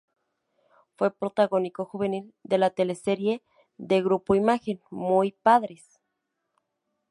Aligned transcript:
Fue 0.95 1.11
protagónico 1.15 1.85
juvenil 1.85 2.33
de 2.41 2.57
la 2.57 2.71
teleserie 2.71 3.43
de 3.77 4.01
Grupo 4.01 4.33
Imagen 4.33 4.81
"¡Muy 4.89 5.31
padres! 5.31 5.99